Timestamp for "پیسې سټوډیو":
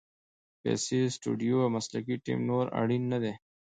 0.61-1.57